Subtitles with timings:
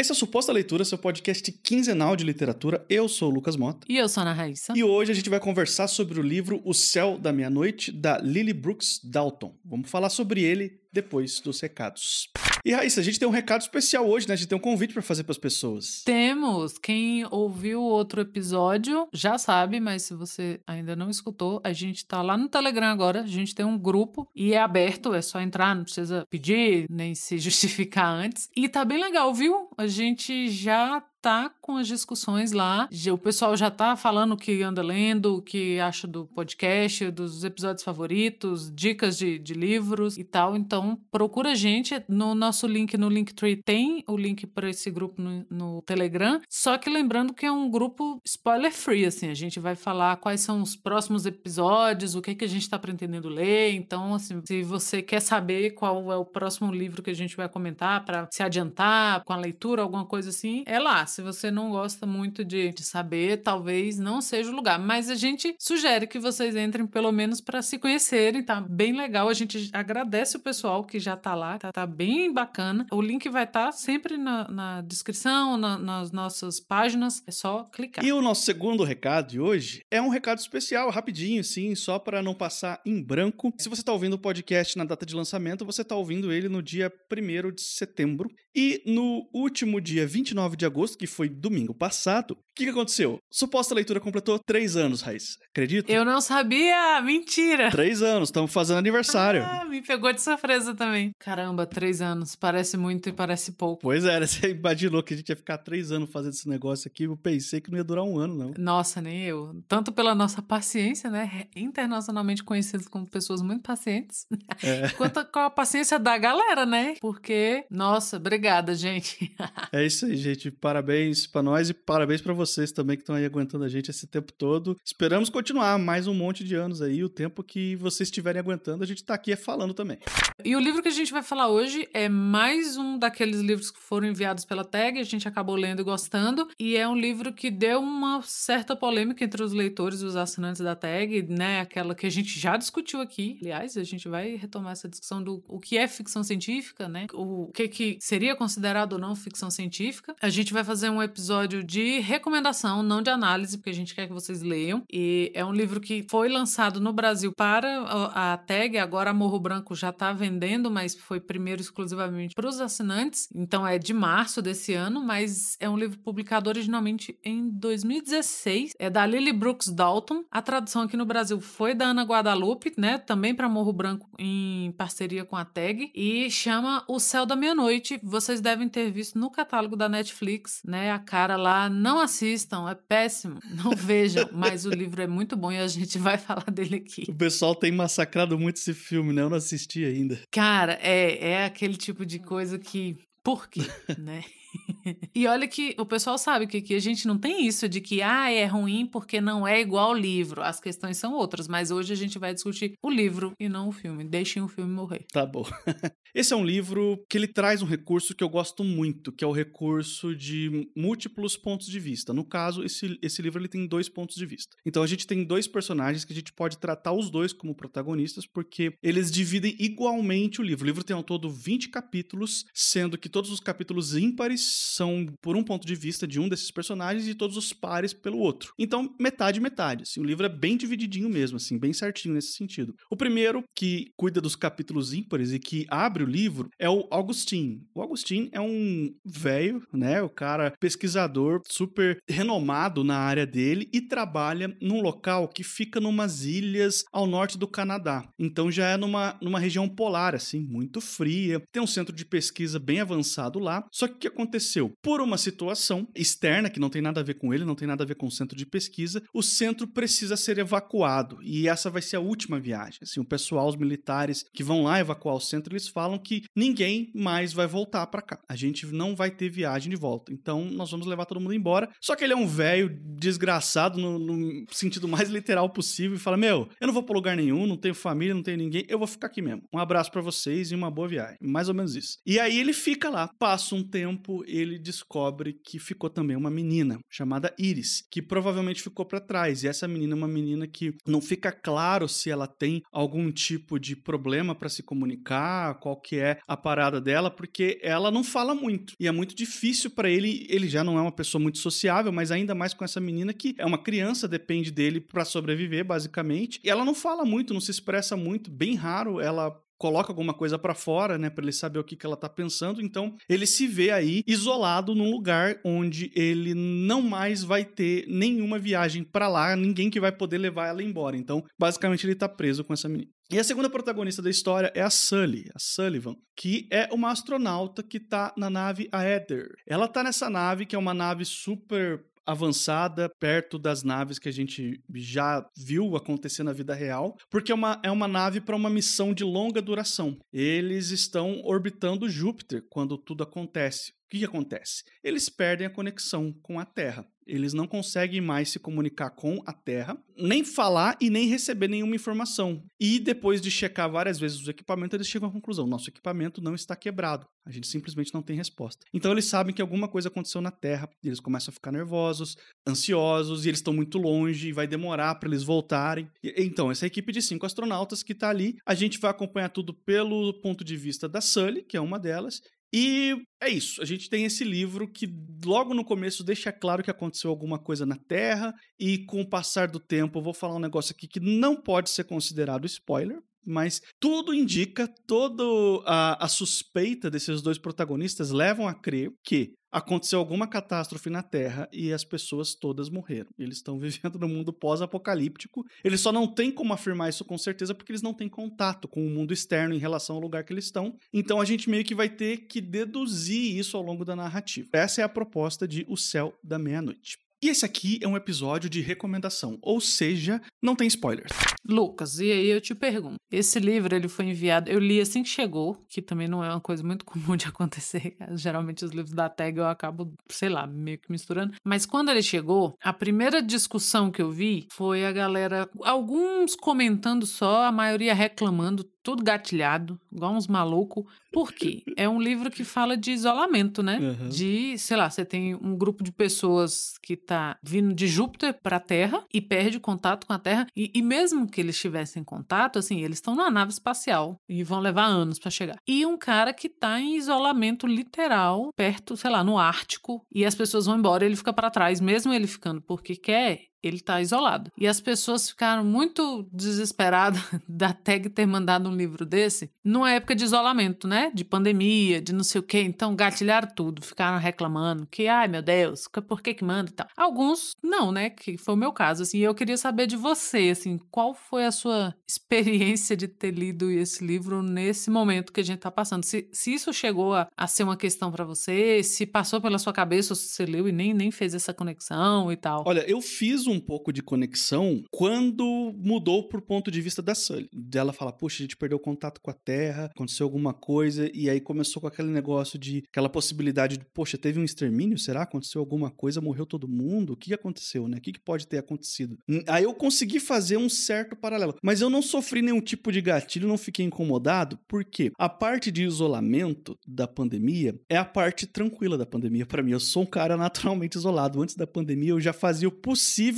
[0.00, 2.82] Esse é o Suposta Leitura, seu podcast quinzenal de literatura.
[2.88, 3.86] Eu sou o Lucas Mota.
[3.86, 4.72] E eu sou a Ana Raíssa.
[4.74, 8.54] E hoje a gente vai conversar sobre o livro O Céu da Meia-Noite, da Lily
[8.54, 9.54] Brooks Dalton.
[9.62, 12.30] Vamos falar sobre ele depois dos recados.
[12.64, 14.34] E Raíssa, a gente tem um recado especial hoje, né?
[14.34, 16.02] A gente tem um convite para fazer para as pessoas.
[16.04, 16.78] Temos.
[16.78, 22.22] Quem ouviu outro episódio já sabe, mas se você ainda não escutou, a gente tá
[22.22, 23.22] lá no Telegram agora.
[23.22, 27.14] A gente tem um grupo e é aberto, é só entrar, não precisa pedir nem
[27.14, 28.48] se justificar antes.
[28.54, 29.68] E tá bem legal, viu?
[29.76, 32.88] A gente já tá com as discussões lá.
[33.12, 37.44] O pessoal já tá falando o que anda lendo, o que acha do podcast, dos
[37.44, 40.56] episódios favoritos, dicas de, de livros e tal.
[40.56, 42.02] Então, procura a gente.
[42.08, 46.40] No nosso link, no Linktree, tem o link para esse grupo no, no, Telegram.
[46.48, 49.28] Só que lembrando que é um grupo spoiler free, assim.
[49.28, 52.78] A gente vai falar quais são os próximos episódios, o que, que a gente tá
[52.78, 53.74] pretendendo ler.
[53.74, 57.48] Então, assim, se você quer saber qual é o próximo livro que a gente vai
[57.48, 61.70] comentar para se adiantar com a leitura, alguma coisa assim, é lá se você não
[61.70, 64.78] gosta muito de, de saber, talvez não seja o lugar.
[64.78, 69.28] Mas a gente sugere que vocês entrem pelo menos para se conhecerem, tá bem legal.
[69.28, 72.86] A gente agradece o pessoal que já tá lá, tá, tá bem bacana.
[72.90, 77.22] O link vai estar tá sempre na, na descrição, na, nas nossas páginas.
[77.26, 78.04] É só clicar.
[78.04, 82.22] E o nosso segundo recado de hoje é um recado especial, rapidinho, sim, só para
[82.22, 83.52] não passar em branco.
[83.58, 86.62] Se você tá ouvindo o podcast na data de lançamento, você tá ouvindo ele no
[86.62, 88.30] dia 1 de setembro.
[88.54, 93.18] E no último dia 29 de agosto, que foi domingo passado, que, que aconteceu?
[93.30, 95.38] Suposta leitura completou três anos, Raiz.
[95.50, 95.90] Acredita?
[95.90, 97.00] Eu não sabia!
[97.00, 97.70] Mentira!
[97.70, 99.42] Três anos, estamos fazendo aniversário.
[99.42, 101.12] Ah, me pegou de surpresa também.
[101.18, 102.36] Caramba, três anos.
[102.36, 103.80] Parece muito e parece pouco.
[103.82, 107.04] Pois é, você imaginou que a gente ia ficar três anos fazendo esse negócio aqui.
[107.04, 108.54] Eu pensei que não ia durar um ano, não.
[108.58, 109.62] Nossa, nem eu.
[109.66, 111.46] Tanto pela nossa paciência, né?
[111.56, 114.26] Internacionalmente conhecidos como pessoas muito pacientes.
[114.62, 114.88] É.
[114.98, 116.94] Quanto com a paciência da galera, né?
[117.00, 119.34] Porque, nossa, obrigada, gente.
[119.72, 120.50] é isso aí, gente.
[120.50, 124.06] Parabéns para nós e parabéns para vocês também que estão aí aguentando a gente esse
[124.06, 124.76] tempo todo.
[124.84, 127.04] Esperamos continuar mais um monte de anos aí.
[127.04, 129.98] O tempo que vocês estiverem aguentando, a gente está aqui falando também.
[130.44, 133.78] E o livro que a gente vai falar hoje é mais um daqueles livros que
[133.78, 137.50] foram enviados pela tag, a gente acabou lendo e gostando, e é um livro que
[137.50, 141.60] deu uma certa polêmica entre os leitores e os assinantes da tag, né?
[141.60, 143.38] Aquela que a gente já discutiu aqui.
[143.40, 147.06] Aliás, a gente vai retomar essa discussão do o que é ficção científica, né?
[147.12, 150.16] O que, que seria considerado ou não ficção científica.
[150.20, 152.00] A gente vai fazer um episódio de
[152.40, 154.82] recomendação, não de análise, porque a gente quer que vocês leiam.
[154.90, 157.82] E é um livro que foi lançado no Brasil para
[158.14, 163.28] a tag, agora Morro Branco já está vendendo, mas foi primeiro exclusivamente para os assinantes.
[163.34, 168.72] Então é de março desse ano, mas é um livro publicado originalmente em 2016.
[168.78, 170.24] É da Lily Brooks Dalton.
[170.30, 172.98] A tradução aqui no Brasil foi da Ana Guadalupe, né?
[172.98, 175.90] Também para Morro Branco em parceria com a tag.
[175.94, 178.00] E chama O Céu da Meia-Noite.
[178.02, 180.92] Vocês devem ter visto no catálogo da Netflix né?
[180.92, 185.50] A cara lá, não assistam, é péssimo, não vejam, mas o livro é muito bom
[185.50, 187.04] e a gente vai falar dele aqui.
[187.08, 189.22] O pessoal tem massacrado muito esse filme, né?
[189.22, 190.20] Eu não assisti ainda.
[190.30, 192.96] Cara, é, é aquele tipo de coisa que.
[193.22, 193.60] Por quê,
[193.98, 194.24] né?
[195.14, 198.02] e olha que o pessoal sabe que aqui a gente não tem isso de que
[198.02, 200.42] ah, é ruim porque não é igual ao livro.
[200.42, 203.72] As questões são outras, mas hoje a gente vai discutir o livro e não o
[203.72, 204.04] filme.
[204.04, 205.04] Deixem o filme morrer.
[205.12, 205.44] Tá bom.
[206.14, 209.26] Esse é um livro que ele traz um recurso que eu gosto muito, que é
[209.26, 212.12] o recurso de múltiplos pontos de vista.
[212.12, 214.56] No caso, esse, esse livro ele tem dois pontos de vista.
[214.66, 218.26] Então a gente tem dois personagens que a gente pode tratar os dois como protagonistas,
[218.26, 220.64] porque eles dividem igualmente o livro.
[220.64, 225.36] O livro tem ao todo 20 capítulos, sendo que todos os capítulos ímpares são por
[225.36, 228.52] um ponto de vista de um desses personagens e todos os pares pelo outro.
[228.58, 229.82] Então, metade, metade.
[229.82, 232.74] Assim, o livro é bem divididinho mesmo, assim, bem certinho nesse sentido.
[232.90, 237.62] O primeiro, que cuida dos capítulos ímpares e que abre o livro, é o Augustin.
[237.74, 240.02] O Augustin é um velho, né?
[240.02, 246.24] O cara pesquisador super renomado na área dele e trabalha num local que fica numas
[246.24, 248.08] ilhas ao norte do Canadá.
[248.18, 251.42] Então já é numa, numa região polar, assim, muito fria.
[251.52, 253.64] Tem um centro de pesquisa bem avançado lá.
[253.72, 254.72] Só que o que acontece aconteceu?
[254.80, 257.82] Por uma situação externa, que não tem nada a ver com ele, não tem nada
[257.82, 261.18] a ver com o centro de pesquisa, o centro precisa ser evacuado.
[261.22, 262.78] E essa vai ser a última viagem.
[262.82, 266.90] Assim, o pessoal, os militares que vão lá evacuar o centro, eles falam que ninguém
[266.94, 268.20] mais vai voltar para cá.
[268.28, 270.12] A gente não vai ter viagem de volta.
[270.12, 271.68] Então, nós vamos levar todo mundo embora.
[271.80, 276.16] Só que ele é um velho desgraçado no, no sentido mais literal possível e fala:
[276.16, 278.86] Meu, eu não vou pra lugar nenhum, não tenho família, não tenho ninguém, eu vou
[278.86, 279.42] ficar aqui mesmo.
[279.52, 281.16] Um abraço para vocês e uma boa viagem.
[281.20, 281.98] Mais ou menos isso.
[282.06, 286.78] E aí ele fica lá, passa um tempo, ele descobre que ficou também uma menina
[286.88, 289.42] chamada Iris, que provavelmente ficou para trás.
[289.42, 293.58] E essa menina é uma menina que não fica claro se ela tem algum tipo
[293.58, 298.34] de problema para se comunicar, qual que é a parada dela, porque ela não fala
[298.34, 298.74] muito.
[298.78, 302.10] E é muito difícil para ele, ele já não é uma pessoa muito sociável, mas
[302.10, 306.40] ainda mais com essa menina que é uma criança, depende dele para sobreviver, basicamente.
[306.42, 310.38] E ela não fala muito, não se expressa muito, bem raro ela coloca alguma coisa
[310.38, 312.62] para fora, né, para ele saber o que, que ela tá pensando.
[312.62, 318.38] Então, ele se vê aí isolado num lugar onde ele não mais vai ter nenhuma
[318.38, 320.96] viagem para lá, ninguém que vai poder levar ela embora.
[320.96, 322.90] Então, basicamente ele tá preso com essa menina.
[323.12, 327.60] E a segunda protagonista da história é a Sully, a Sullivan, que é uma astronauta
[327.60, 329.28] que tá na nave Aether.
[329.46, 334.12] Ela tá nessa nave, que é uma nave super avançada perto das naves que a
[334.12, 338.50] gente já viu acontecer na vida real, porque é uma, é uma nave para uma
[338.50, 339.98] missão de longa duração.
[340.12, 343.72] Eles estão orbitando Júpiter quando tudo acontece.
[343.86, 344.62] O que, acontece?
[344.84, 346.86] Eles perdem a conexão com a Terra.
[347.10, 351.74] Eles não conseguem mais se comunicar com a Terra, nem falar e nem receber nenhuma
[351.74, 352.42] informação.
[352.58, 356.34] E depois de checar várias vezes os equipamentos, eles chegam à conclusão: nosso equipamento não
[356.34, 357.06] está quebrado.
[357.26, 358.64] A gente simplesmente não tem resposta.
[358.72, 362.16] Então eles sabem que alguma coisa aconteceu na Terra, eles começam a ficar nervosos,
[362.48, 365.90] ansiosos, e eles estão muito longe, e vai demorar para eles voltarem.
[366.02, 369.52] E, então, essa equipe de cinco astronautas que está ali, a gente vai acompanhar tudo
[369.52, 372.22] pelo ponto de vista da Sully, que é uma delas,
[372.52, 373.62] e é isso.
[373.62, 374.88] A gente tem esse livro que
[375.24, 379.48] logo no começo deixa claro que aconteceu alguma coisa na Terra, e com o passar
[379.48, 383.60] do tempo, eu vou falar um negócio aqui que não pode ser considerado spoiler, mas
[383.78, 385.22] tudo indica, toda
[385.66, 391.48] a, a, suspeita desses dois protagonistas levam a crer que aconteceu alguma catástrofe na Terra
[391.52, 393.10] e as pessoas todas morreram.
[393.18, 395.44] Eles estão vivendo no mundo pós-apocalíptico.
[395.64, 398.86] Eles só não têm como afirmar isso com certeza porque eles não têm contato com
[398.86, 400.76] o mundo externo em relação ao lugar que eles estão.
[400.92, 404.48] Então a gente meio que vai ter que deduzir isso ao longo da narrativa.
[404.52, 406.98] Essa é a proposta de O Céu da Meia-Noite.
[407.22, 411.12] E esse aqui é um episódio de recomendação, ou seja, não tem spoilers.
[411.46, 415.08] Lucas, e aí eu te pergunto, esse livro ele foi enviado, eu li assim que
[415.10, 419.10] chegou, que também não é uma coisa muito comum de acontecer, geralmente os livros da
[419.10, 423.90] tag eu acabo, sei lá, meio que misturando, mas quando ele chegou, a primeira discussão
[423.90, 430.14] que eu vi foi a galera, alguns comentando só, a maioria reclamando, tudo gatilhado, igual
[430.14, 430.84] uns malucos.
[431.12, 431.62] Por quê?
[431.76, 433.78] É um livro que fala de isolamento, né?
[433.78, 434.08] Uhum.
[434.08, 438.56] De, sei lá, você tem um grupo de pessoas que tá vindo de Júpiter para
[438.56, 440.46] a Terra e perde contato com a Terra.
[440.56, 444.60] E, e mesmo que eles tivessem contato, assim, eles estão numa nave espacial e vão
[444.60, 445.56] levar anos para chegar.
[445.66, 450.34] E um cara que tá em isolamento literal, perto, sei lá, no Ártico, e as
[450.34, 454.50] pessoas vão embora, ele fica para trás, mesmo ele ficando porque quer, ele está isolado.
[454.56, 460.14] E as pessoas ficaram muito desesperadas da tag ter mandado um livro desse numa época
[460.14, 461.10] de isolamento, né?
[461.14, 462.60] De pandemia, de não sei o quê.
[462.60, 466.86] Então, gatilharam tudo, ficaram reclamando que, ai meu Deus, por que que manda e tal.
[466.96, 468.10] Alguns não, né?
[468.10, 469.18] Que foi o meu caso, assim.
[469.18, 474.04] Eu queria saber de você, assim, qual foi a sua experiência de ter lido esse
[474.04, 476.04] livro nesse momento que a gente está passando?
[476.04, 479.72] Se, se isso chegou a, a ser uma questão para você, se passou pela sua
[479.72, 482.64] cabeça, se você leu e nem, nem fez essa conexão e tal.
[482.66, 487.48] Olha, eu fiz um pouco de conexão quando mudou pro ponto de vista da Sully.
[487.52, 491.40] Dela falar, puxa, a gente perdeu contato com a Terra, aconteceu alguma coisa, e aí
[491.40, 494.98] começou com aquele negócio de aquela possibilidade de, poxa, teve um extermínio?
[494.98, 495.22] Será?
[495.22, 496.20] Aconteceu alguma coisa?
[496.20, 497.12] Morreu todo mundo?
[497.12, 497.98] O que aconteceu, né?
[497.98, 499.18] O que pode ter acontecido?
[499.46, 501.54] Aí eu consegui fazer um certo paralelo.
[501.62, 505.84] Mas eu não sofri nenhum tipo de gatilho, não fiquei incomodado, porque a parte de
[505.84, 509.72] isolamento da pandemia é a parte tranquila da pandemia para mim.
[509.72, 511.42] Eu sou um cara naturalmente isolado.
[511.42, 512.72] Antes da pandemia, eu já fazia o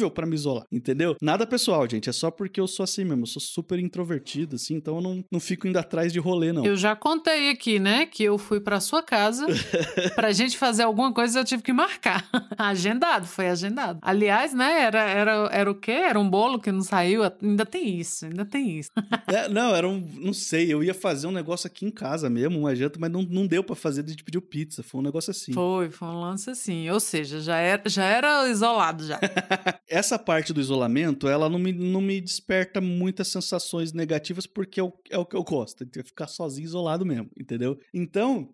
[0.03, 1.17] possível para me isolar, entendeu?
[1.21, 2.09] Nada pessoal, gente.
[2.09, 3.23] É só porque eu sou assim mesmo.
[3.23, 6.65] Eu sou super introvertido, assim, então eu não, não fico indo atrás de rolê, não.
[6.65, 9.47] Eu já contei aqui, né, que eu fui pra sua casa
[10.15, 12.29] pra gente fazer alguma coisa eu tive que marcar.
[12.59, 13.99] agendado, foi agendado.
[14.03, 15.93] Aliás, né, era, era, era o quê?
[15.93, 17.23] Era um bolo que não saiu?
[17.43, 18.91] Ainda tem isso, ainda tem isso.
[19.29, 20.01] é, não, era um.
[20.17, 23.23] Não sei, eu ia fazer um negócio aqui em casa mesmo, uma janta, mas não,
[23.23, 24.83] não deu para fazer, a gente pediu pizza.
[24.83, 25.53] Foi um negócio assim.
[25.53, 26.89] Foi, foi um lance assim.
[26.91, 29.21] Ou seja, já era, já era isolado já.
[29.93, 34.83] Essa parte do isolamento, ela não me, não me desperta muitas sensações negativas porque é
[34.83, 37.79] o, é o que eu gosto, de ficar sozinho, isolado mesmo, entendeu?
[37.93, 38.49] Então,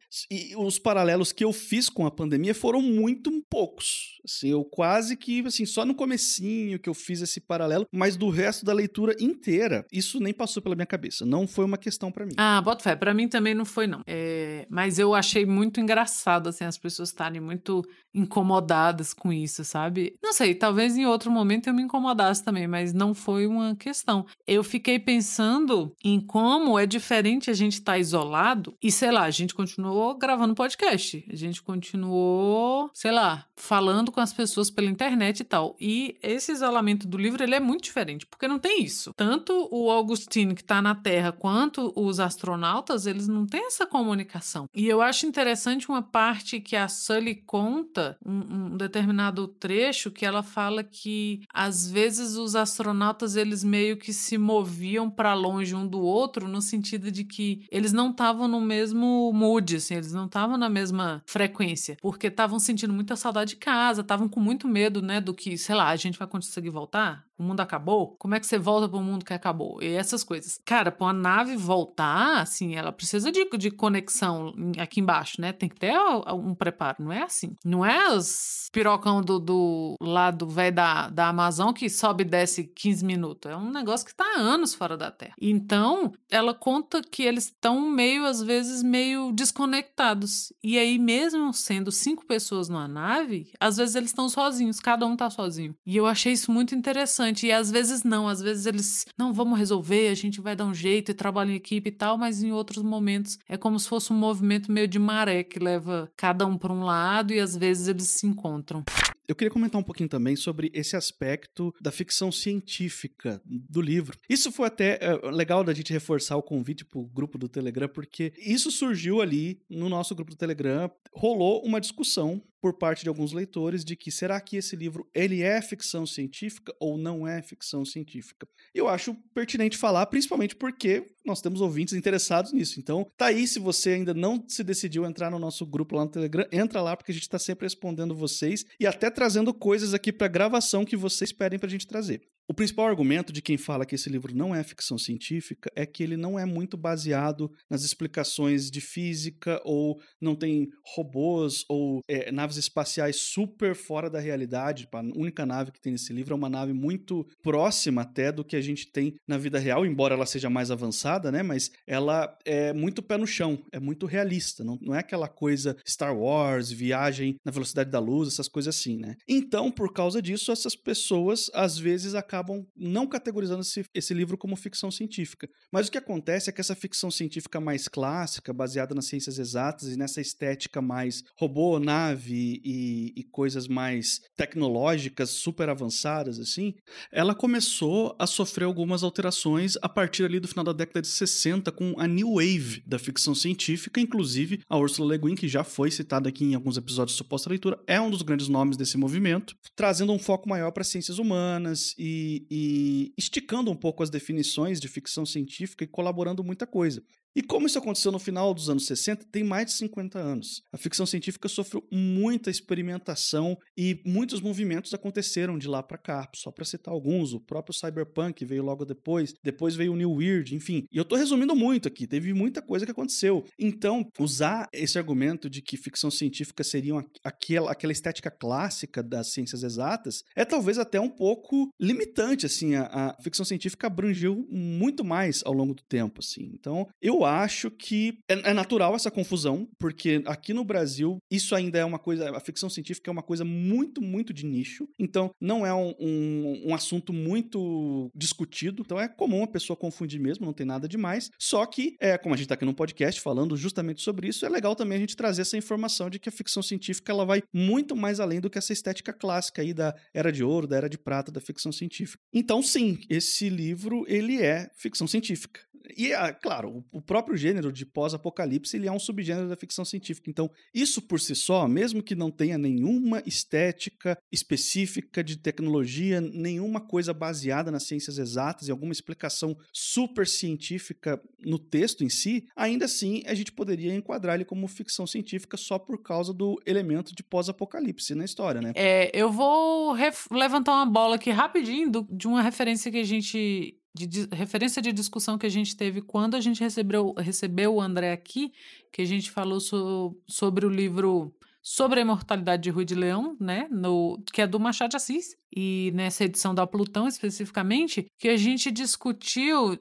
[0.57, 4.19] os paralelos que eu fiz com a pandemia foram muito poucos.
[4.25, 8.29] Assim, eu quase que, assim, só no comecinho que eu fiz esse paralelo, mas do
[8.29, 11.25] resto da leitura inteira, isso nem passou pela minha cabeça.
[11.25, 12.33] Não foi uma questão para mim.
[12.37, 12.97] Ah, bota fé.
[12.97, 14.03] Pra mim também não foi, não.
[14.07, 20.17] É, mas eu achei muito engraçado, assim, as pessoas estarem muito incomodadas com isso, sabe?
[20.23, 24.27] Não sei, talvez em outro momento eu me incomodasse também, mas não foi uma questão.
[24.47, 29.23] Eu fiquei pensando em como é diferente a gente estar tá isolado e, sei lá,
[29.25, 34.89] a gente continuou gravando podcast, a gente continuou, sei lá, falando com as pessoas pela
[34.89, 35.77] internet e tal.
[35.81, 39.13] E esse isolamento do livro, ele é muito diferente, porque não tem isso.
[39.17, 44.67] Tanto o Augustine que tá na Terra quanto os astronautas, eles não têm essa comunicação.
[44.75, 50.25] E eu acho interessante uma parte que a Sully conta, um, um determinado trecho que
[50.25, 51.18] ela fala que
[51.53, 56.61] às vezes os astronautas eles meio que se moviam para longe um do outro no
[56.61, 61.23] sentido de que eles não estavam no mesmo mood, assim, eles não estavam na mesma
[61.27, 65.57] frequência, porque estavam sentindo muita saudade de casa, estavam com muito medo, né, do que,
[65.59, 67.28] sei lá, a gente vai conseguir voltar?
[67.39, 68.17] O mundo acabou?
[68.19, 69.83] Como é que você volta para o mundo que acabou?
[69.83, 70.61] E essas coisas.
[70.65, 75.53] Cara, para uma nave voltar, assim, ela precisa de, de conexão aqui embaixo, né?
[75.53, 75.97] Tem que ter
[76.33, 77.55] um preparo, não é assim.
[77.65, 82.65] Não é os pirocão do, do lado velho da, da Amazon que sobe e desce
[82.65, 83.51] 15 minutos.
[83.51, 85.35] É um negócio que está há anos fora da Terra.
[85.41, 90.53] Então, ela conta que eles estão meio, às vezes, meio desconectados.
[90.63, 95.17] E aí, mesmo sendo cinco pessoas numa nave, às vezes eles estão sozinhos, cada um
[95.17, 95.75] tá sozinho.
[95.87, 99.59] E eu achei isso muito interessante e às vezes não, às vezes eles, não, vamos
[99.59, 102.53] resolver, a gente vai dar um jeito e trabalha em equipe e tal, mas em
[102.53, 106.57] outros momentos é como se fosse um movimento meio de maré que leva cada um
[106.57, 108.85] para um lado e às vezes eles se encontram.
[109.29, 114.17] Eu queria comentar um pouquinho também sobre esse aspecto da ficção científica do livro.
[114.27, 117.91] Isso foi até é, legal da gente reforçar o convite para o grupo do Telegram,
[117.91, 120.91] porque isso surgiu ali no nosso grupo do Telegram.
[121.13, 125.41] Rolou uma discussão por parte de alguns leitores de que será que esse livro ele
[125.41, 128.47] é ficção científica ou não é ficção científica.
[128.75, 132.79] Eu acho pertinente falar, principalmente porque nós temos ouvintes interessados nisso.
[132.79, 136.11] Então, tá aí, se você ainda não se decidiu entrar no nosso grupo lá no
[136.11, 140.13] Telegram, entra lá porque a gente está sempre respondendo vocês e até trazendo coisas aqui
[140.13, 142.21] para gravação que vocês pedem para a gente trazer.
[142.51, 146.03] O principal argumento de quem fala que esse livro não é ficção científica é que
[146.03, 152.33] ele não é muito baseado nas explicações de física ou não tem robôs ou é,
[152.33, 154.89] naves espaciais super fora da realidade.
[154.91, 158.57] A única nave que tem nesse livro é uma nave muito próxima até do que
[158.57, 161.43] a gente tem na vida real, embora ela seja mais avançada, né?
[161.43, 164.65] Mas ela é muito pé no chão, é muito realista.
[164.65, 168.97] Não, não é aquela coisa Star Wars, viagem na velocidade da luz, essas coisas assim,
[168.97, 169.17] né?
[169.29, 174.39] Então, por causa disso, essas pessoas às vezes acabam acabam não categorizando esse, esse livro
[174.39, 175.49] como ficção científica.
[175.73, 179.89] Mas o que acontece é que essa ficção científica mais clássica, baseada nas ciências exatas
[179.89, 186.75] e nessa estética mais robô, nave e, e coisas mais tecnológicas, super avançadas, assim,
[187.13, 191.71] ela começou a sofrer algumas alterações a partir ali do final da década de 60
[191.73, 195.91] com a New Wave da ficção científica, inclusive a Ursula Le Guin, que já foi
[195.91, 199.55] citada aqui em alguns episódios de suposta leitura, é um dos grandes nomes desse movimento,
[199.75, 204.89] trazendo um foco maior para ciências humanas e e, esticando um pouco as definições de
[204.89, 207.03] ficção científica e colaborando muita coisa.
[207.39, 210.61] E como isso aconteceu no final dos anos 60, tem mais de 50 anos.
[210.73, 216.29] A ficção científica sofreu muita experimentação e muitos movimentos aconteceram de lá para cá.
[216.35, 220.53] Só para citar alguns, o próprio Cyberpunk veio logo depois, depois veio o New Weird,
[220.53, 220.85] enfim.
[220.91, 223.45] E eu tô resumindo muito aqui, teve muita coisa que aconteceu.
[223.57, 229.63] Então, usar esse argumento de que ficção científica seria aquela, aquela estética clássica das ciências
[229.63, 232.75] exatas é talvez até um pouco limitante, assim.
[232.75, 236.51] A, a ficção científica abrangeu muito mais ao longo do tempo, assim.
[236.53, 241.79] Então, eu acho que é, é, natural essa confusão, porque aqui no Brasil isso ainda
[241.79, 245.67] é uma coisa, a ficção científica é uma coisa muito, muito de nicho, então não
[245.67, 250.53] é um, um, um assunto muito discutido, então é comum a pessoa confundir mesmo, não
[250.53, 254.03] tem nada demais, só que, é, como a gente está aqui no podcast falando justamente
[254.03, 257.13] sobre isso, é legal também a gente trazer essa informação de que a ficção científica
[257.13, 260.67] ela vai muito mais além do que essa estética clássica aí da Era de Ouro,
[260.67, 262.23] da Era de Prata da ficção científica.
[262.33, 265.61] Então sim, esse livro ele é ficção científica.
[265.97, 270.31] E, é, claro, o próprio gênero de pós-apocalipse ele é um subgênero da ficção científica.
[270.31, 276.81] Então, isso por si só, mesmo que não tenha nenhuma estética específica de tecnologia, nenhuma
[276.81, 282.85] coisa baseada nas ciências exatas e alguma explicação super científica no texto em si, ainda
[282.85, 287.23] assim a gente poderia enquadrar ele como ficção científica só por causa do elemento de
[287.23, 288.73] pós-apocalipse na história, né?
[288.75, 289.95] É, eu vou
[290.31, 294.81] levantar uma bola aqui rapidinho do, de uma referência que a gente de, de, referência
[294.81, 298.53] de discussão que a gente teve quando a gente recebeu, recebeu o André aqui,
[298.93, 303.37] que a gente falou so, sobre o livro sobre a imortalidade de Rui de Leão,
[303.39, 303.69] né?
[303.71, 308.37] No, que é do Machado de Assis e nessa edição da Plutão especificamente, que a
[308.37, 309.79] gente discutiu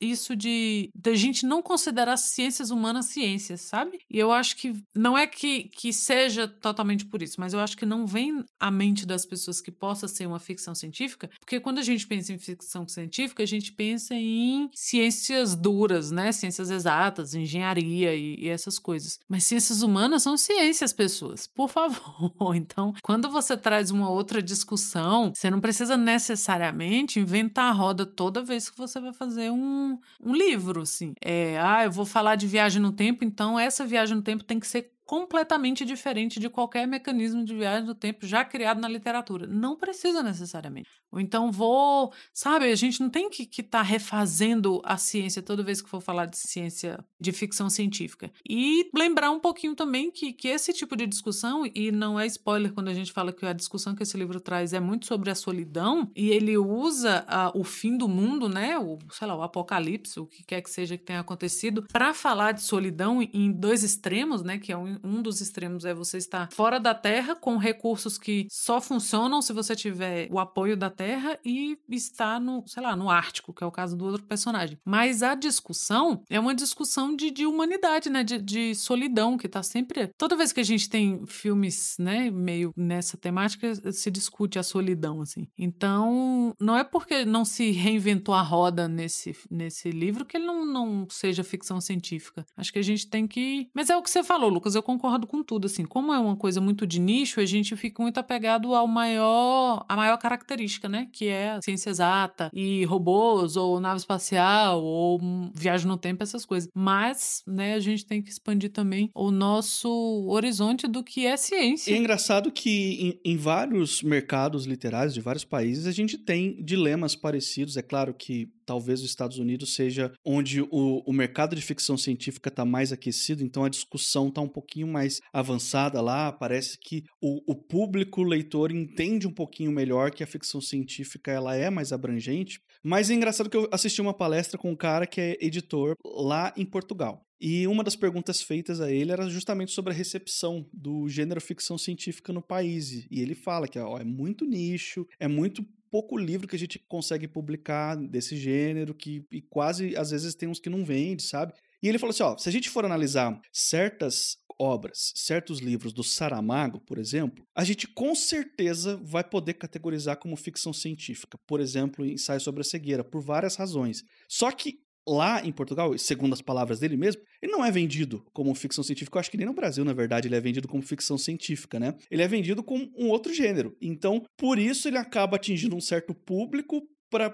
[0.00, 3.98] isso de da gente não considerar ciências humanas ciências, sabe?
[4.10, 7.76] E eu acho que não é que, que seja totalmente por isso, mas eu acho
[7.76, 11.78] que não vem à mente das pessoas que possa ser uma ficção científica, porque quando
[11.78, 16.32] a gente pensa em ficção científica, a gente pensa em ciências duras, né?
[16.32, 19.18] Ciências exatas, engenharia e, e essas coisas.
[19.28, 21.46] Mas ciências humanas são ciências, pessoas.
[21.46, 22.26] Por favor.
[22.56, 24.95] Então, quando você traz uma outra discussão
[25.34, 30.34] você não precisa necessariamente inventar a roda toda vez que você vai fazer um, um
[30.34, 31.14] livro, assim.
[31.20, 34.58] É, ah, eu vou falar de viagem no tempo, então essa viagem no tempo tem
[34.58, 39.46] que ser completamente diferente de qualquer mecanismo de viagem do tempo já criado na literatura.
[39.46, 40.90] Não precisa necessariamente.
[41.12, 45.62] Ou então vou, sabe, a gente não tem que estar tá refazendo a ciência toda
[45.62, 48.30] vez que for falar de ciência de ficção científica.
[48.48, 52.72] E lembrar um pouquinho também que, que esse tipo de discussão, e não é spoiler
[52.72, 55.34] quando a gente fala que a discussão que esse livro traz é muito sobre a
[55.34, 60.26] solidão, e ele usa o fim do mundo, né, o, sei lá, o apocalipse, o
[60.26, 64.58] que quer que seja que tenha acontecido, para falar de solidão em dois extremos, né,
[64.58, 68.46] que é um um dos extremos é você estar fora da Terra com recursos que
[68.50, 73.10] só funcionam se você tiver o apoio da Terra e estar no, sei lá, no
[73.10, 74.78] Ártico, que é o caso do outro personagem.
[74.84, 78.22] Mas a discussão é uma discussão de, de humanidade, né?
[78.22, 80.08] De, de solidão, que tá sempre.
[80.16, 85.20] Toda vez que a gente tem filmes, né, meio nessa temática, se discute a solidão,
[85.20, 85.48] assim.
[85.58, 90.64] Então, não é porque não se reinventou a roda nesse, nesse livro que ele não,
[90.64, 92.44] não seja ficção científica.
[92.56, 93.68] Acho que a gente tem que.
[93.74, 94.74] Mas é o que você falou, Lucas.
[94.74, 95.84] Eu concordo com tudo, assim.
[95.84, 99.96] Como é uma coisa muito de nicho, a gente fica muito apegado ao maior, a
[99.96, 101.08] maior característica, né?
[101.12, 105.20] Que é a ciência exata e robôs, ou nave espacial, ou
[105.52, 106.70] viagem no tempo, essas coisas.
[106.72, 109.90] Mas, né, a gente tem que expandir também o nosso
[110.28, 111.92] horizonte do que é ciência.
[111.92, 117.16] É engraçado que em, em vários mercados literários de vários países a gente tem dilemas
[117.16, 117.76] parecidos.
[117.76, 122.48] É claro que talvez os Estados Unidos seja onde o, o mercado de ficção científica
[122.48, 126.32] está mais aquecido, então a discussão está um pouquinho mais avançada lá.
[126.32, 131.54] Parece que o, o público leitor entende um pouquinho melhor que a ficção científica ela
[131.54, 132.60] é mais abrangente.
[132.82, 136.52] Mas é engraçado que eu assisti uma palestra com um cara que é editor lá
[136.56, 137.26] em Portugal.
[137.40, 141.76] E uma das perguntas feitas a ele era justamente sobre a recepção do gênero ficção
[141.76, 143.06] científica no país.
[143.10, 146.78] E ele fala que ó, é muito nicho, é muito pouco livro que a gente
[146.78, 151.52] consegue publicar desse gênero, que e quase às vezes tem uns que não vende, sabe?
[151.82, 156.02] E ele falou assim: ó, se a gente for analisar certas obras, certos livros do
[156.02, 161.38] Saramago, por exemplo, a gente com certeza vai poder categorizar como ficção científica.
[161.46, 164.02] Por exemplo, ensaio sobre a cegueira, por várias razões.
[164.28, 168.54] Só que lá em Portugal, segundo as palavras dele mesmo, ele não é vendido como
[168.54, 169.16] ficção científica.
[169.16, 171.94] Eu acho que nem no Brasil, na verdade, ele é vendido como ficção científica, né?
[172.10, 173.76] Ele é vendido com um outro gênero.
[173.80, 176.82] Então, por isso ele acaba atingindo um certo público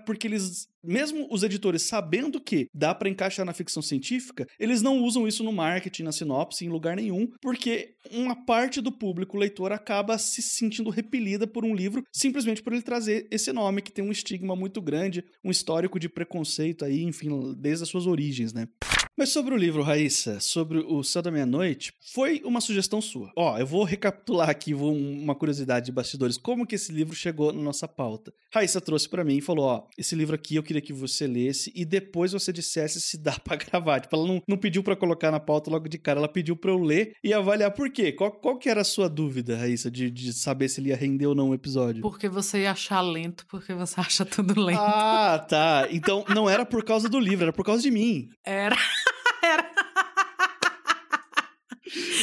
[0.05, 4.99] porque eles mesmo os editores sabendo que dá para encaixar na ficção científica, eles não
[4.99, 9.71] usam isso no marketing, na sinopse, em lugar nenhum, porque uma parte do público leitor
[9.71, 14.05] acaba se sentindo repelida por um livro simplesmente por ele trazer esse nome que tem
[14.05, 18.67] um estigma muito grande, um histórico de preconceito aí, enfim, desde as suas origens, né?
[19.17, 23.31] Mas sobre o livro, Raíssa, sobre o Céu da Meia-Noite, foi uma sugestão sua.
[23.37, 27.53] Ó, eu vou recapitular aqui vou uma curiosidade de bastidores, como que esse livro chegou
[27.53, 28.33] na nossa pauta.
[28.53, 31.71] Raíssa trouxe para mim e falou, ó, esse livro aqui eu queria que você lesse
[31.75, 34.01] e depois você dissesse se dá para gravar.
[34.01, 36.71] Tipo, ela não, não pediu para colocar na pauta logo de cara, ela pediu para
[36.71, 38.13] eu ler e avaliar por quê.
[38.13, 41.27] Qual, qual que era a sua dúvida, Raíssa, de, de saber se ele ia render
[41.27, 42.01] ou não o episódio?
[42.01, 44.81] Porque você ia achar lento, porque você acha tudo lento.
[44.81, 45.87] Ah, tá.
[45.91, 48.31] Então não era por causa do livro, era por causa de mim.
[48.45, 48.77] Era.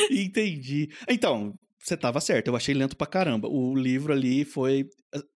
[0.10, 0.90] Entendi.
[1.08, 3.48] Então, você tava certo, eu achei lento pra caramba.
[3.48, 4.90] O livro ali foi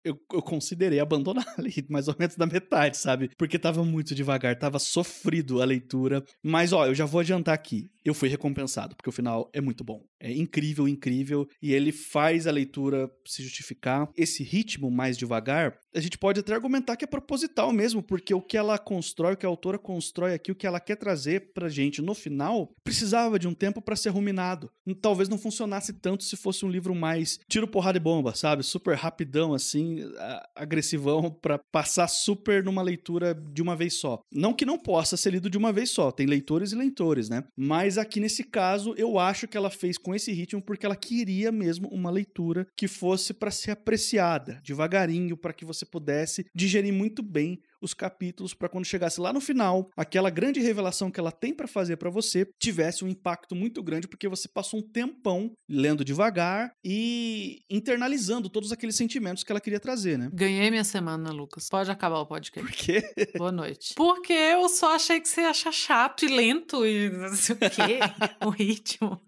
[0.04, 3.30] eu, eu considerei abandonar ali, mais ou menos da metade, sabe?
[3.38, 6.24] Porque tava muito devagar, tava sofrido a leitura.
[6.44, 7.90] Mas, ó, eu já vou adiantar aqui.
[8.04, 10.04] Eu fui recompensado, porque o final é muito bom.
[10.20, 11.48] É incrível, incrível.
[11.62, 14.10] E ele faz a leitura se justificar.
[14.18, 18.42] Esse ritmo mais devagar, a gente pode até argumentar que é proposital mesmo, porque o
[18.42, 21.70] que ela constrói, o que a autora constrói aqui, o que ela quer trazer pra
[21.70, 24.72] gente no final, precisava de um tempo para ser ruminado.
[25.00, 28.64] Talvez não funcionasse tanto se fosse um livro mais tiro, porrada e bomba, sabe?
[28.64, 30.00] Super rapidão, assim,
[30.56, 34.22] agressivão para passar super numa leitura de uma vez só.
[34.32, 37.44] Não que não possa ser lido de uma vez só, tem leitores e leitores, né?
[37.56, 41.52] Mas aqui nesse caso, eu acho que ela fez com esse ritmo porque ela queria
[41.52, 47.24] mesmo uma leitura que fosse para ser apreciada, devagarinho, para que você pudesse digerir muito
[47.24, 51.54] bem os capítulos para quando chegasse lá no final, aquela grande revelação que ela tem
[51.54, 56.06] para fazer para você tivesse um impacto muito grande, porque você passou um tempão lendo
[56.06, 60.30] devagar e internalizando todos aqueles sentimentos que ela queria trazer, né?
[60.34, 61.68] Ganhei minha semana, Lucas.
[61.70, 62.70] Pode acabar o podcast.
[62.70, 63.04] Por quê?
[63.38, 63.94] Boa noite.
[63.96, 67.60] Porque eu só achei que você ia achar chato e lento e não sei o
[67.60, 68.00] quê,
[68.46, 69.20] o ritmo,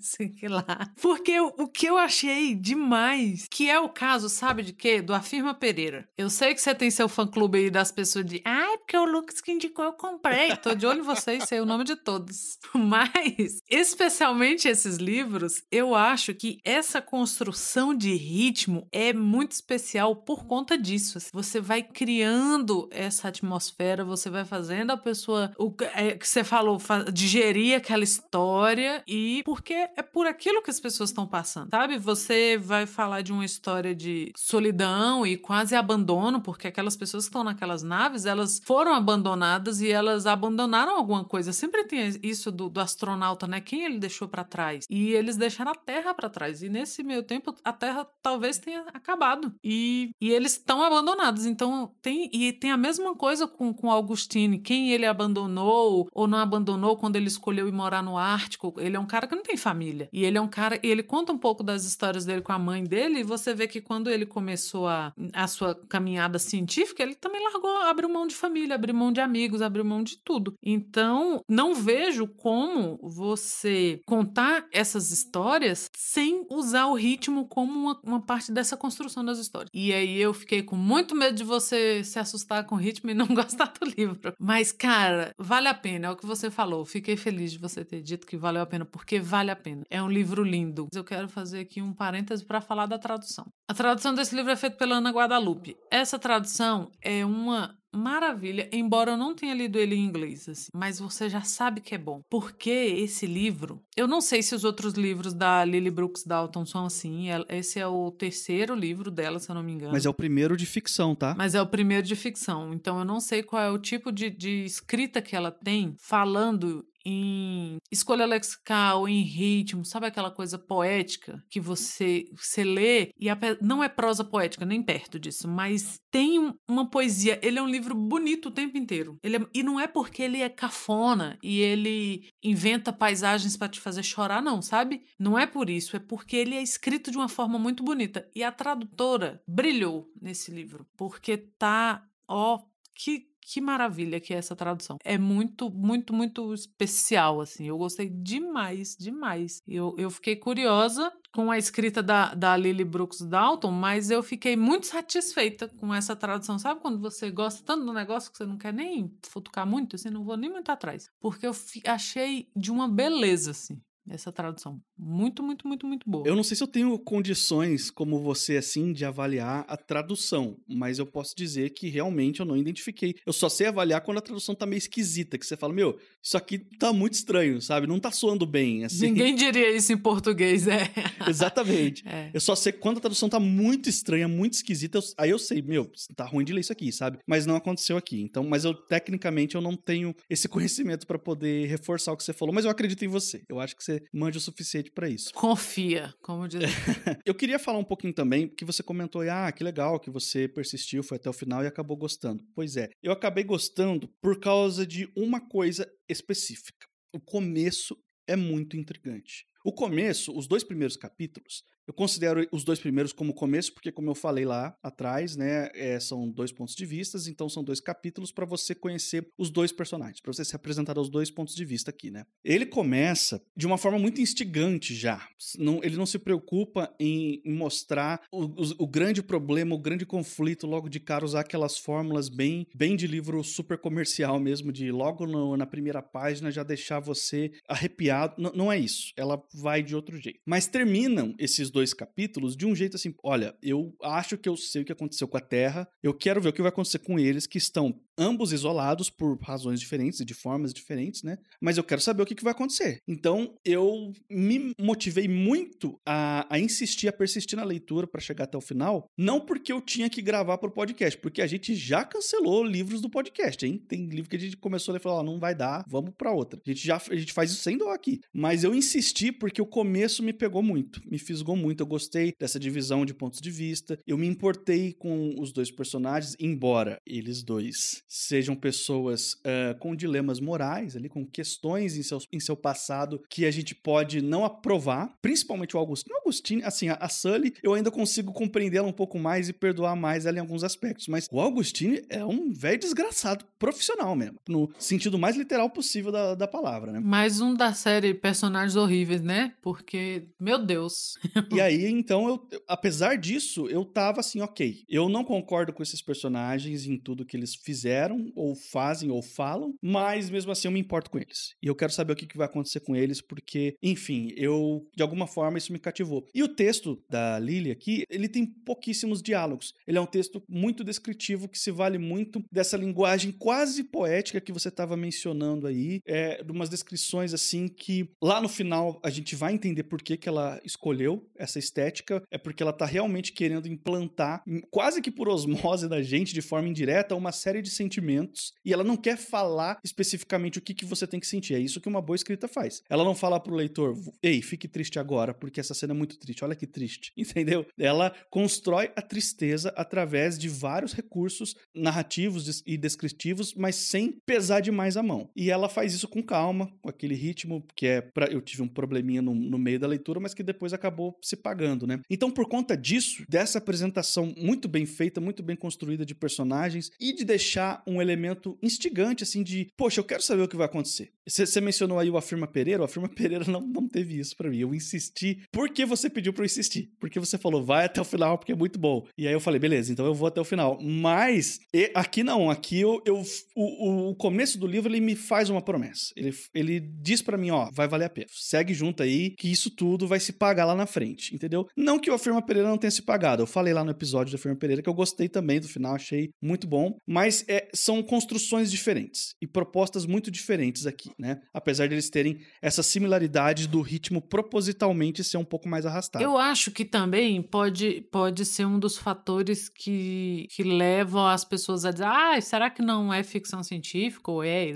[0.00, 0.92] sei lá.
[1.00, 5.02] Porque o que eu achei demais, que é o caso, sabe de quê?
[5.02, 6.08] Do Afirma Pereira.
[6.16, 9.40] Eu sei que você tem seu fã-clube aí das pessoas de ai, porque o Lucas
[9.40, 10.54] que indicou, eu comprei.
[10.56, 12.58] Tô de olho em vocês, sei o nome de todos.
[12.74, 20.44] Mas, especialmente esses livros, eu acho que essa construção de ritmo é muito especial por
[20.44, 21.18] conta disso.
[21.32, 26.78] Você vai criando essa atmosfera, você vai fazendo a pessoa, o é, que você falou,
[27.10, 31.96] digerir aquela história e porque é por aquilo que as pessoas estão passando, sabe?
[31.96, 37.28] Você vai falar de uma história de solidão e quase abandono, porque aquelas pessoas que
[37.28, 41.52] estão naquelas naves, elas foram abandonadas e elas abandonaram alguma coisa.
[41.52, 43.60] Sempre tem isso do, do astronauta, né?
[43.60, 44.84] Quem ele deixou para trás?
[44.90, 46.62] E eles deixaram a Terra para trás.
[46.62, 49.54] E nesse meio tempo, a Terra talvez tenha acabado.
[49.62, 51.46] E, e eles estão abandonados.
[51.46, 54.58] Então, tem e tem a mesma coisa com, com Augustine.
[54.58, 58.74] Quem ele abandonou ou não abandonou quando ele escolheu ir morar no Ártico.
[58.78, 60.08] Ele é um cara que não tem família.
[60.12, 60.78] E ele é um cara.
[60.82, 63.20] Ele conta um pouco das histórias dele com a mãe dele.
[63.20, 67.75] E você vê que quando ele começou a, a sua caminhada científica, ele também largou,
[67.82, 70.54] abriu mão de família, abriu mão de amigos, abriu mão de tudo.
[70.62, 78.20] Então, não vejo como você contar essas histórias sem usar o ritmo como uma, uma
[78.20, 79.70] parte dessa construção das histórias.
[79.72, 83.14] E aí eu fiquei com muito medo de você se assustar com o ritmo e
[83.14, 84.34] não gostar do livro.
[84.38, 86.84] Mas, cara, vale a pena, é o que você falou.
[86.84, 89.82] Fiquei feliz de você ter dito que valeu a pena, porque vale a pena.
[89.90, 90.88] É um livro lindo.
[90.94, 93.46] Eu quero fazer aqui um parêntese para falar da tradução.
[93.68, 95.76] A tradução desse livro é feita pela Ana Guadalupe.
[95.90, 97.55] Essa tradução é uma
[97.96, 101.94] maravilha, embora eu não tenha lido ele em inglês, assim, mas você já sabe que
[101.94, 102.20] é bom.
[102.28, 106.84] Porque esse livro, eu não sei se os outros livros da Lily Brooks Dalton são
[106.84, 109.92] assim, esse é o terceiro livro dela, se eu não me engano.
[109.92, 111.34] Mas é o primeiro de ficção, tá?
[111.36, 114.30] Mas é o primeiro de ficção, então eu não sei qual é o tipo de,
[114.30, 121.40] de escrita que ela tem falando em escolha lexical, em ritmo, sabe aquela coisa poética
[121.48, 126.52] que você, você lê e a, não é prosa poética, nem perto disso, mas tem
[126.68, 127.38] uma poesia.
[127.42, 129.18] Ele é um livro bonito o tempo inteiro.
[129.22, 133.80] Ele é, e não é porque ele é cafona e ele inventa paisagens para te
[133.80, 135.04] fazer chorar, não, sabe?
[135.16, 138.28] Não é por isso, é porque ele é escrito de uma forma muito bonita.
[138.34, 142.58] E a tradutora brilhou nesse livro, porque tá, ó,
[142.96, 144.98] que que maravilha que é essa tradução.
[145.04, 147.68] É muito, muito, muito especial, assim.
[147.68, 149.62] Eu gostei demais, demais.
[149.68, 154.56] Eu, eu fiquei curiosa com a escrita da, da Lily Brooks Dalton, mas eu fiquei
[154.56, 156.58] muito satisfeita com essa tradução.
[156.58, 160.10] Sabe quando você gosta tanto do negócio que você não quer nem futucar muito, assim,
[160.10, 161.08] não vou nem muito atrás.
[161.20, 161.52] Porque eu
[161.86, 164.80] achei de uma beleza, assim essa tradução.
[164.98, 166.26] Muito, muito, muito, muito boa.
[166.26, 170.98] Eu não sei se eu tenho condições, como você, assim, de avaliar a tradução, mas
[170.98, 173.14] eu posso dizer que realmente eu não identifiquei.
[173.26, 176.36] Eu só sei avaliar quando a tradução tá meio esquisita, que você fala, meu, isso
[176.36, 177.86] aqui tá muito estranho, sabe?
[177.86, 179.08] Não tá soando bem, assim.
[179.08, 180.90] Ninguém diria isso em português, é.
[181.28, 182.02] Exatamente.
[182.06, 182.30] É.
[182.32, 185.60] Eu só sei quando a tradução tá muito estranha, muito esquisita, eu, aí eu sei,
[185.60, 187.18] meu, tá ruim de ler isso aqui, sabe?
[187.26, 188.20] Mas não aconteceu aqui.
[188.22, 192.32] Então, mas eu, tecnicamente, eu não tenho esse conhecimento para poder reforçar o que você
[192.32, 193.42] falou, mas eu acredito em você.
[193.48, 195.32] Eu acho que você mande o suficiente para isso.
[195.32, 196.62] Confia, como diz.
[197.24, 201.02] eu queria falar um pouquinho também, que você comentou, ah, que legal que você persistiu,
[201.02, 202.44] foi até o final e acabou gostando.
[202.54, 206.86] Pois é, eu acabei gostando por causa de uma coisa específica.
[207.12, 207.96] O começo
[208.26, 209.46] é muito intrigante.
[209.64, 214.10] O começo, os dois primeiros capítulos, eu considero os dois primeiros como começo, porque, como
[214.10, 218.32] eu falei lá atrás, né, é, são dois pontos de vista, então são dois capítulos
[218.32, 221.90] para você conhecer os dois personagens, para você se apresentar aos dois pontos de vista
[221.90, 222.24] aqui, né?
[222.44, 225.26] Ele começa de uma forma muito instigante já.
[225.58, 230.66] Não, ele não se preocupa em, mostrar o, o, o, grande problema, o grande conflito
[230.66, 235.26] logo de cara, usar aquelas fórmulas bem, bem de livro super comercial mesmo, de logo
[235.26, 238.34] no, na primeira página já deixar você arrepiado.
[238.38, 239.12] N não é isso.
[239.16, 240.40] Ela vai de outro jeito.
[240.44, 244.80] Mas terminam esses dois capítulos de um jeito assim: olha, eu acho que eu sei
[244.80, 247.46] o que aconteceu com a Terra, eu quero ver o que vai acontecer com eles,
[247.46, 251.38] que estão ambos isolados por razões diferentes e de formas diferentes, né?
[251.60, 253.02] Mas eu quero saber o que, que vai acontecer.
[253.06, 258.56] Então, eu me motivei muito a, a insistir, a persistir na leitura para chegar até
[258.56, 262.04] o final, não porque eu tinha que gravar para o podcast, porque a gente já
[262.04, 263.82] cancelou livros do podcast, hein?
[263.86, 266.14] Tem livro que a gente começou a ler e falou, oh, não vai dar, vamos
[266.16, 266.60] para outra.
[266.64, 268.20] A gente já a gente faz isso sem dó aqui.
[268.32, 272.32] Mas eu insisti porque o começo me pegou muito, me fisgou muito muito, eu gostei
[272.38, 273.98] dessa divisão de pontos de vista.
[274.06, 280.38] Eu me importei com os dois personagens, embora eles dois sejam pessoas uh, com dilemas
[280.38, 285.12] morais ali, com questões em seu, em seu passado que a gente pode não aprovar,
[285.20, 286.14] principalmente o Augustine.
[286.14, 289.96] O Augustine, assim, a, a Sully, eu ainda consigo compreendê-la um pouco mais e perdoar
[289.96, 294.70] mais ela em alguns aspectos, mas o Augustine é um velho desgraçado profissional mesmo, no
[294.78, 297.00] sentido mais literal possível da, da palavra, né?
[297.00, 299.52] Mais um da série Personagens Horríveis, né?
[299.60, 301.18] Porque, meu Deus.
[301.56, 306.02] e aí, então, eu, apesar disso, eu tava assim, ok, eu não concordo com esses
[306.02, 310.80] personagens em tudo que eles fizeram, ou fazem, ou falam, mas mesmo assim eu me
[310.80, 311.54] importo com eles.
[311.62, 315.02] E eu quero saber o que, que vai acontecer com eles, porque, enfim, eu, de
[315.02, 316.26] alguma forma, isso me cativou.
[316.34, 319.72] E o texto da Lily aqui, ele tem pouquíssimos diálogos.
[319.86, 324.52] Ele é um texto muito descritivo que se vale muito dessa linguagem quase poética que
[324.52, 329.34] você estava mencionando aí, é, de umas descrições assim que lá no final a gente
[329.34, 333.66] vai entender por que, que ela escolheu essa estética, é porque ela está realmente querendo
[333.66, 338.72] implantar, quase que por osmose da gente, de forma indireta, uma série de sentimentos e
[338.72, 341.54] ela não quer falar especificamente o que, que você tem que sentir.
[341.54, 342.82] É isso que uma boa escrita faz.
[342.90, 346.44] Ela não fala pro leitor, ei, fique triste agora, porque essa cena é muito triste,
[346.44, 347.66] olha que triste, entendeu?
[347.78, 354.96] Ela constrói a tristeza através de vários recursos narrativos e descritivos, mas sem pesar demais
[354.96, 355.30] a mão.
[355.36, 358.68] E ela faz isso com calma, com aquele ritmo que é para eu tive um
[358.68, 362.00] probleminha no, no meio da leitura, mas que depois acabou se pagando, né?
[362.10, 367.12] Então, por conta disso, dessa apresentação muito bem feita, muito bem construída de personagens e
[367.12, 371.10] de deixar um elemento instigante, assim, de, poxa, eu quero saber o que vai acontecer.
[371.28, 374.58] Você mencionou aí o Afirma Pereira, o Afirma Pereira não, não teve isso para mim.
[374.58, 375.42] Eu insisti.
[375.50, 376.90] Por que você pediu pra eu insistir?
[377.00, 379.06] Porque você falou, vai até o final, porque é muito bom.
[379.18, 380.78] E aí eu falei, beleza, então eu vou até o final.
[380.80, 381.58] Mas
[381.94, 383.22] aqui não, aqui eu, eu
[383.54, 386.12] o, o começo do livro ele me faz uma promessa.
[386.16, 388.26] Ele, ele diz para mim, ó, vai valer a pena.
[388.30, 391.66] Segue junto aí, que isso tudo vai se pagar lá na frente, entendeu?
[391.76, 393.42] Não que o Afirma Pereira não tenha se pagado.
[393.42, 396.30] Eu falei lá no episódio do Afirma Pereira que eu gostei também do final, achei
[396.42, 396.96] muito bom.
[397.06, 401.40] Mas é, são construções diferentes e propostas muito diferentes aqui, né?
[401.52, 406.24] Apesar de eles terem essa similaridade do ritmo propositalmente ser um pouco mais arrastado.
[406.24, 411.84] Eu acho que também pode, pode ser um dos fatores que, que levam as pessoas
[411.84, 414.66] a dizer, ah, será que não é ficção científica ou é?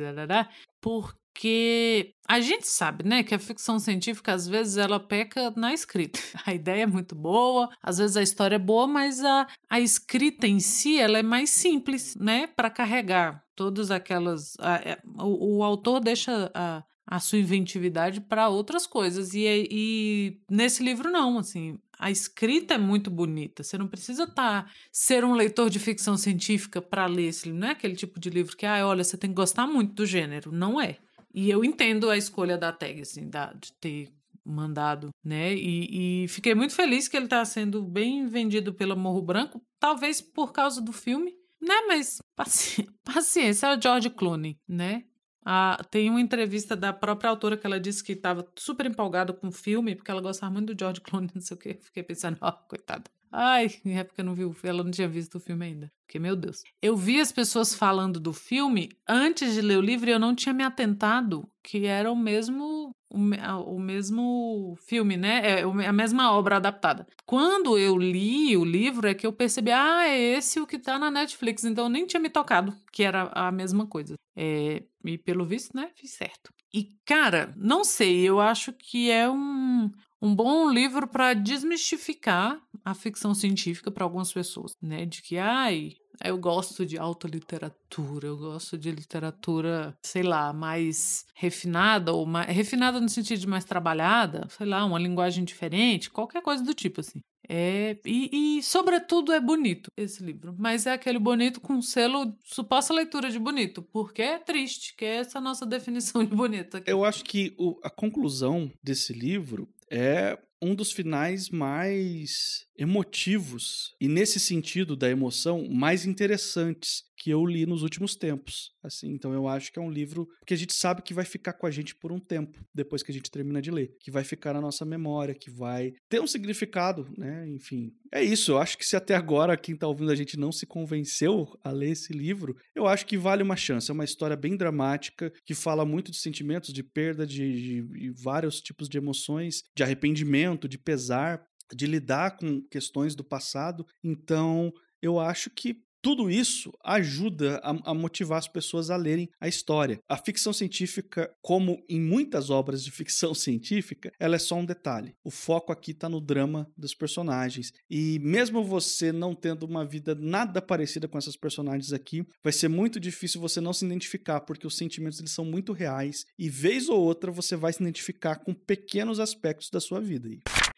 [1.40, 6.20] Porque a gente sabe, né, que a ficção científica às vezes ela peca na escrita.
[6.44, 10.46] A ideia é muito boa, às vezes a história é boa, mas a, a escrita
[10.46, 14.54] em si ela é mais simples, né, para carregar todas aquelas.
[14.60, 19.46] A, a, é, o, o, autor deixa a, a sua inventividade para outras coisas e,
[19.70, 23.62] e nesse livro não, assim, a escrita é muito bonita.
[23.62, 27.60] Você não precisa tá, ser um leitor de ficção científica para ler esse livro.
[27.60, 30.04] Não é aquele tipo de livro que, ah, olha, você tem que gostar muito do
[30.04, 30.52] gênero.
[30.52, 30.98] Não é.
[31.32, 34.12] E eu entendo a escolha da tag, assim, da, de ter
[34.44, 35.54] mandado, né?
[35.54, 40.20] E, e fiquei muito feliz que ele está sendo bem vendido pelo Morro Branco, talvez
[40.20, 41.74] por causa do filme, né?
[41.86, 45.04] Mas paci paciência, é o George Clooney, né?
[45.44, 49.48] Ah, tem uma entrevista da própria autora que ela disse que estava super empolgada com
[49.48, 51.78] o filme, porque ela gostava muito do George Clooney, não sei o quê.
[51.80, 53.04] Fiquei pensando, ó, oh, coitada.
[53.32, 55.92] Ai, é porque não viu, ela não tinha visto o filme ainda.
[56.06, 56.62] Porque, meu Deus.
[56.82, 60.34] Eu vi as pessoas falando do filme antes de ler o livro e eu não
[60.34, 65.60] tinha me atentado que era o mesmo o, mesmo filme, né?
[65.60, 67.06] É a mesma obra adaptada.
[67.26, 70.98] Quando eu li o livro é que eu percebi, ah, é esse o que tá
[70.98, 71.64] na Netflix.
[71.64, 74.14] Então eu nem tinha me tocado que era a mesma coisa.
[74.36, 76.52] É, e pelo visto, né, fiz certo.
[76.72, 82.94] E, cara, não sei, eu acho que é um, um bom livro para desmistificar a
[82.94, 85.06] ficção científica para algumas pessoas, né?
[85.06, 92.12] De que, ai, eu gosto de autoliteratura, eu gosto de literatura, sei lá, mais refinada,
[92.12, 96.62] ou mais, refinada no sentido de mais trabalhada, sei lá, uma linguagem diferente, qualquer coisa
[96.62, 97.20] do tipo, assim.
[97.52, 100.54] É, e, e, sobretudo, é bonito esse livro.
[100.56, 105.16] Mas é aquele bonito com selo, suposta leitura de bonito, porque é triste, que é
[105.16, 106.76] essa nossa definição de bonito.
[106.76, 106.88] Aqui.
[106.88, 114.08] Eu acho que o, a conclusão desse livro é um dos finais mais emotivos e
[114.08, 118.72] nesse sentido da emoção mais interessantes que eu li nos últimos tempos.
[118.82, 121.52] Assim, então eu acho que é um livro que a gente sabe que vai ficar
[121.52, 124.24] com a gente por um tempo depois que a gente termina de ler, que vai
[124.24, 127.46] ficar na nossa memória, que vai ter um significado, né?
[127.50, 128.52] Enfim, é isso.
[128.52, 131.70] Eu acho que se até agora quem está ouvindo a gente não se convenceu a
[131.70, 133.90] ler esse livro, eu acho que vale uma chance.
[133.90, 138.10] É uma história bem dramática que fala muito de sentimentos, de perda, de, de, de
[138.22, 143.84] vários tipos de emoções, de arrependimento, de pesar, de lidar com questões do passado.
[144.02, 149.46] Então, eu acho que Tudo isso ajuda a, a, motivar as pessoas a lerem a
[149.46, 150.00] história.
[150.08, 155.14] A ficção científica, como em muitas obras de ficção científica, ela é só um detalhe.
[155.22, 157.72] O foco aqui está no drama dos personagens.
[157.88, 162.68] E mesmo você não tendo uma vida nada parecida com essas personagens aqui, vai ser
[162.68, 166.88] muito difícil você não se identificar, porque os sentimentos eles são muito reais e vez
[166.88, 170.30] ou outra você vai se identificar com pequenos aspectos da sua vida.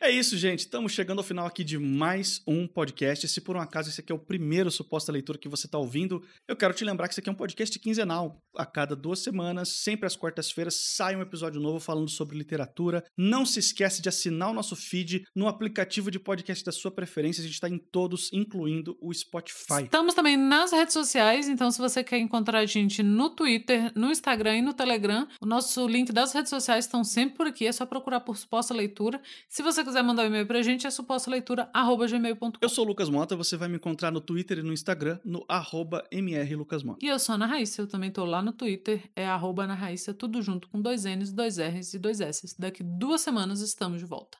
[0.04, 0.58] É isso, gente.
[0.58, 3.28] Estamos chegando ao final aqui de mais um podcast.
[3.28, 6.20] Se por um acaso esse aqui é o primeiro suposta leitura que você está ouvindo,
[6.48, 8.42] eu quero te lembrar que esse aqui é um podcast quinzenal.
[8.56, 13.04] A cada duas semanas, sempre às quartas-feiras, sai um episódio novo falando sobre literatura.
[13.16, 17.40] Não se esquece de assinar o nosso feed no aplicativo de podcast da sua preferência.
[17.40, 19.84] A gente está em todos, incluindo o Spotify.
[19.84, 24.10] Estamos também nas redes sociais, então se você quer encontrar a gente no Twitter, no
[24.10, 27.68] Instagram e no Telegram, o nosso link das redes sociais estão sempre por aqui.
[27.68, 29.22] É só procurar por suposta leitura.
[29.48, 32.52] Se você quiser mandar um e-mail pra gente, é supostaleitura.gmail.com.
[32.62, 35.44] Eu sou o Lucas Mota, você vai me encontrar no Twitter e no Instagram, no
[35.46, 37.04] arroba mrlucasmota.
[37.04, 39.74] E eu sou a Ana Raíssa, eu também tô lá no Twitter, é arroba Ana
[39.74, 42.56] Raíssa, tudo junto com dois N's, dois R's e dois S's.
[42.58, 44.38] Daqui duas semanas estamos de volta.